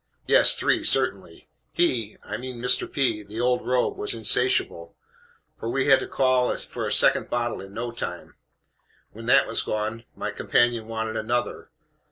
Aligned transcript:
Yes, 0.25 0.55
three, 0.57 0.83
certainly. 0.83 1.47
HE 1.75 2.17
I 2.23 2.35
mean 2.35 2.57
Mr. 2.59 2.91
P. 2.91 3.21
the 3.21 3.39
old 3.39 3.67
rogue, 3.67 3.99
was 3.99 4.15
insatiable: 4.15 4.95
for 5.59 5.69
we 5.69 5.85
had 5.89 5.99
to 5.99 6.07
call 6.07 6.57
for 6.57 6.87
a 6.87 6.91
second 6.91 7.29
bottle 7.29 7.61
in 7.61 7.71
no 7.71 7.91
time. 7.91 8.35
When 9.11 9.27
that 9.27 9.45
was 9.47 9.61
gone, 9.61 10.05
my 10.15 10.31
companion 10.31 10.87
wanted 10.87 11.17
another. 11.17 11.69